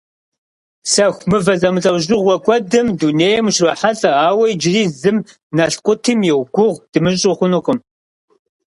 Сэху 0.93 1.19
мывэ 1.29 1.53
зэмылӀэужьыгъуэ 1.61 2.35
куэдым 2.43 2.87
дунейм 2.99 3.45
ущрохьэлӀэ, 3.49 4.11
ауэ 4.27 4.45
иджыри 4.53 4.83
зым 4.99 5.17
налкъутым 5.57 6.19
и 6.29 6.31
гугъу 6.37 6.71
дымыщӀу 6.91 7.37
хъункъым. 7.37 7.79